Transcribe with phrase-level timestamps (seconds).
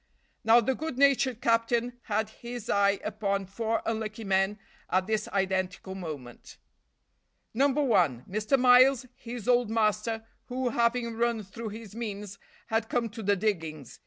[0.43, 4.57] Now the good natured captain had his eye upon four unlucky men
[4.89, 6.57] at this identical moment.
[7.53, 7.67] No.
[7.67, 8.57] 1, Mr.
[8.57, 13.99] Miles, his old master, who, having run through his means, had come to the diggings.